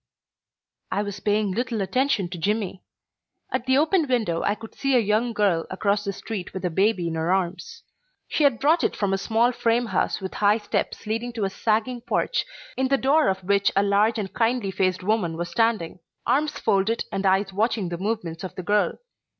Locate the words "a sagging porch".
11.43-12.47